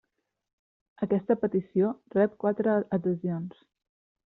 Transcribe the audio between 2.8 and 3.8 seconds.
adhesions.